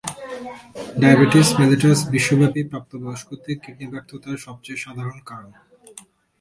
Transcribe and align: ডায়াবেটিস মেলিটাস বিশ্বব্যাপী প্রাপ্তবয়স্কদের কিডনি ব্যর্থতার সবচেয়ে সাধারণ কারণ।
ডায়াবেটিস 1.01 1.47
মেলিটাস 1.59 1.99
বিশ্বব্যাপী 2.13 2.61
প্রাপ্তবয়স্কদের 2.71 3.57
কিডনি 3.63 3.87
ব্যর্থতার 3.93 4.37
সবচেয়ে 4.45 4.83
সাধারণ 4.85 5.17
কারণ। 5.29 5.51